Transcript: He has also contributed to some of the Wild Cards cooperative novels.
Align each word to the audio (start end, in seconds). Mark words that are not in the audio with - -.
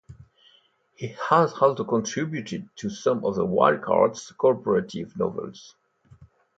He 0.95 1.09
has 1.29 1.53
also 1.53 1.83
contributed 1.83 2.67
to 2.77 2.89
some 2.89 3.23
of 3.23 3.35
the 3.35 3.45
Wild 3.45 3.83
Cards 3.83 4.31
cooperative 4.35 5.15
novels. 5.15 5.75